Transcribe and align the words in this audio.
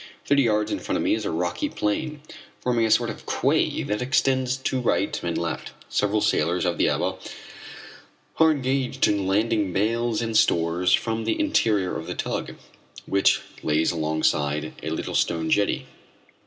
Thirty 0.25 0.41
yards 0.41 0.71
in 0.71 0.79
front 0.79 0.97
of 0.97 1.03
me 1.03 1.13
is 1.13 1.25
a 1.25 1.29
rocky 1.29 1.69
plane, 1.69 2.21
forming 2.61 2.87
a 2.87 2.89
sort 2.89 3.11
of 3.11 3.27
quay 3.27 3.83
that 3.83 4.01
extends 4.01 4.57
to 4.57 4.79
right 4.79 5.21
and 5.21 5.37
left. 5.37 5.73
Several 5.89 6.21
sailors 6.21 6.65
of 6.65 6.79
the 6.79 6.89
Ebba 6.89 7.17
are 8.39 8.49
engaged 8.51 9.07
in 9.07 9.27
landing 9.27 9.71
bales 9.71 10.19
and 10.19 10.35
stores 10.35 10.91
from 10.91 11.23
the 11.25 11.39
interior 11.39 11.95
of 11.99 12.07
the 12.07 12.15
tug, 12.15 12.55
which 13.05 13.41
lays 13.61 13.91
alongside 13.91 14.73
a 14.81 14.89
little 14.89 15.13
stone 15.13 15.51
jetty. 15.51 15.85